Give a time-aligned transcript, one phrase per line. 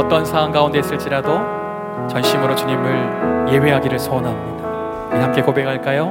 [0.00, 1.38] 어떤 상황 가운데 있을지라도
[2.08, 4.66] 전심으로 주님을 예배하기를 소원합니다.
[5.22, 6.10] 함께 고백할까요?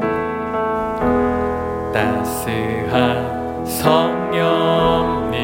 [1.91, 5.39] 따스한 성령님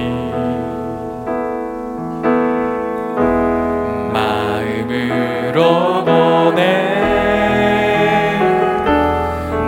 [4.13, 7.02] 마음으로 보내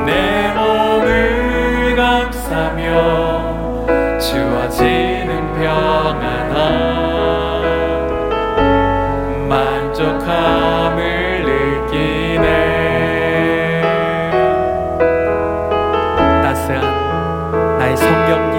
[0.05, 6.86] 내 몸을 감싸며 주어지는 평안함
[10.17, 12.47] 부족함을 느끼네.
[16.43, 18.57] 따스한 나의 성경님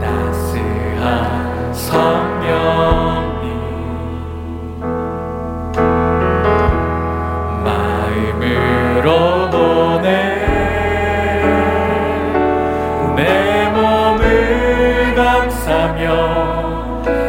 [0.00, 3.42] 따스한 성경님
[7.64, 9.08] 마음으로
[9.50, 10.06] 보내
[13.16, 16.06] 내 몸을 감싸며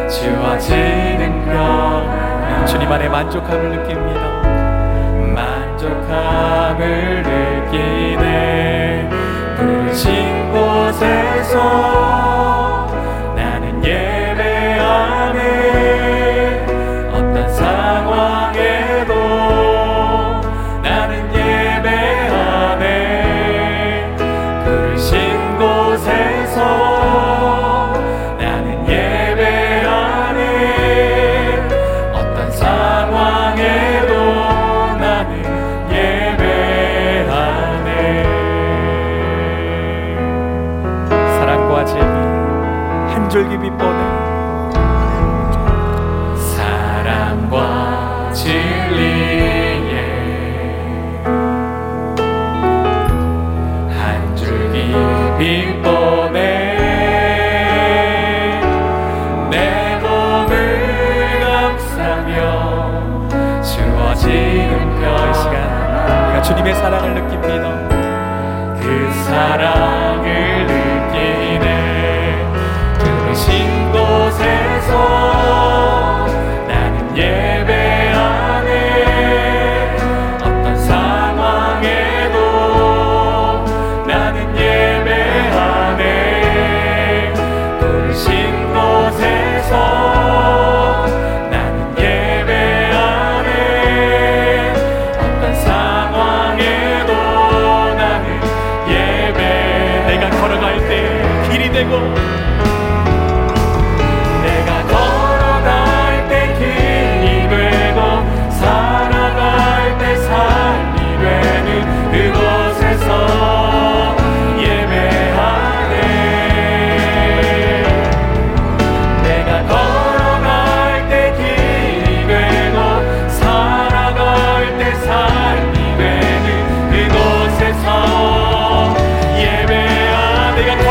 [0.08, 0.93] 주와 지
[2.74, 4.42] 주님 안에 만족함을 느낍니다.
[5.32, 7.22] 만족함을
[7.70, 9.08] 느끼네
[9.56, 11.58] 그 부르신 곳에서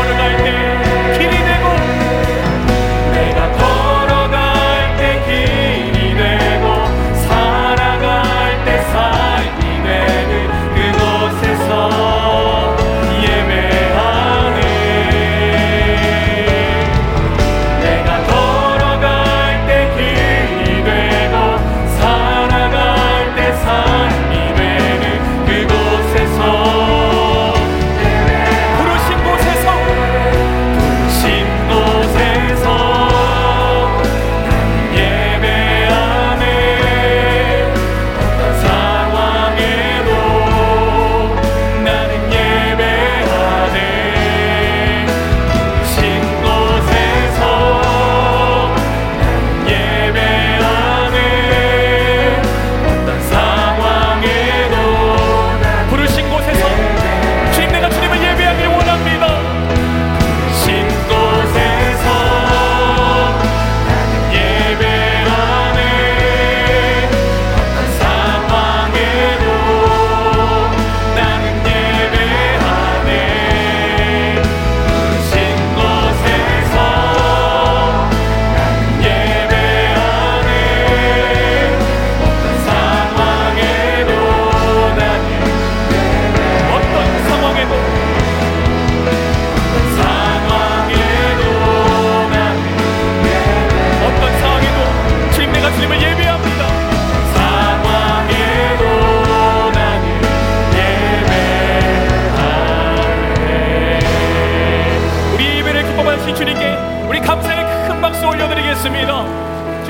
[0.06, 0.73] tonight, man.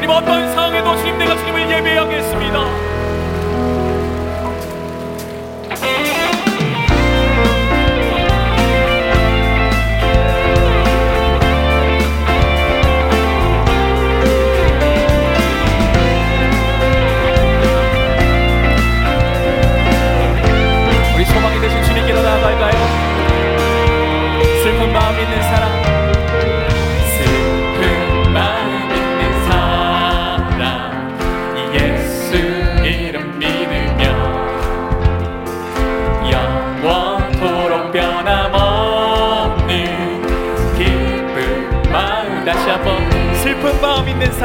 [0.05, 2.61] 주님 어떤 상황에도 주님 내가 주님을 예배하겠습니다.
[21.15, 22.75] 우리 소망이 되신 주님께로 나아갈까요?
[24.63, 25.64] 슬픈 마음 있는 사람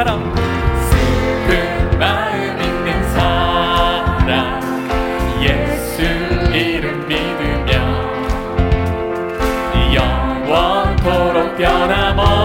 [0.00, 0.34] 사람
[0.88, 4.62] 슬픈 그 마음 있는 사람
[5.42, 6.00] 예수
[6.54, 7.70] 이름 믿으며
[9.92, 12.39] 영원토록 변함없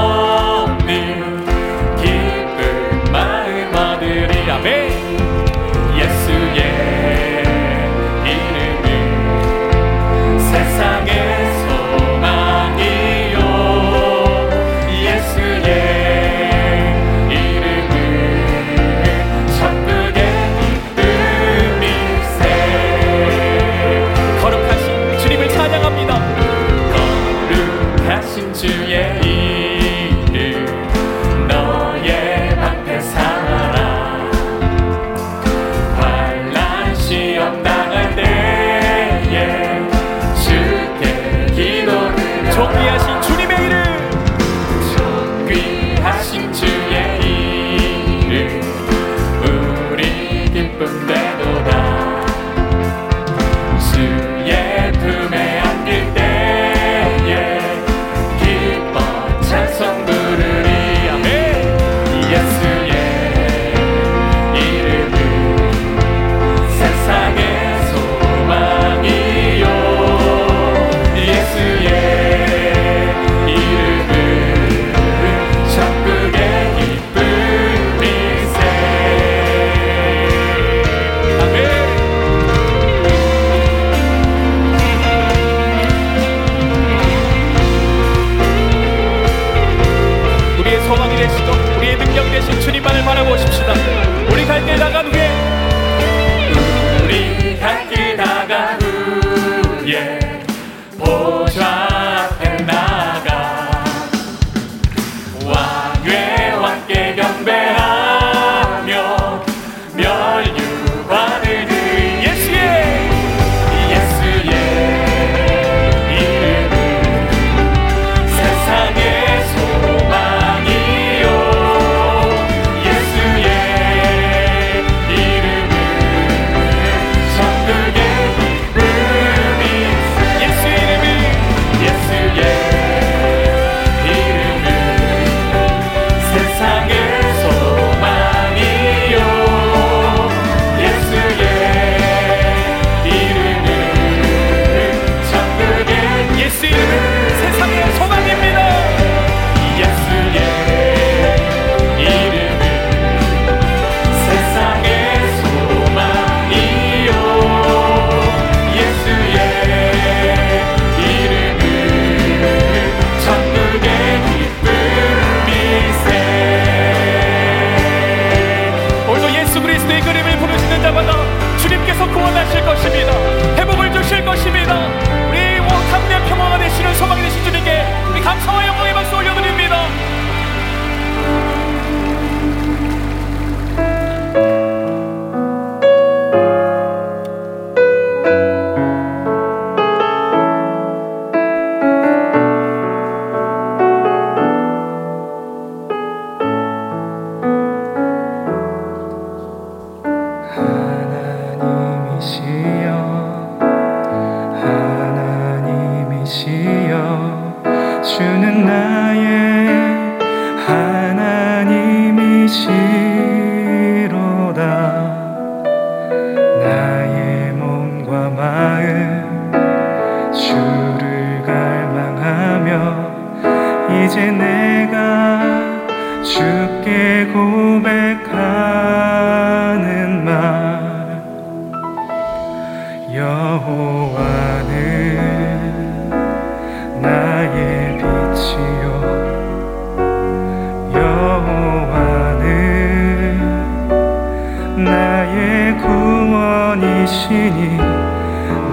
[245.05, 247.59] 나의 구원이시니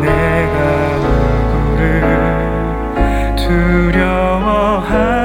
[0.00, 0.58] 내가
[1.04, 1.82] 누구를
[3.36, 5.21] 두려워하